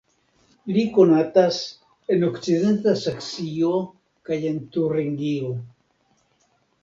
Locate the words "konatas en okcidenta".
0.93-2.93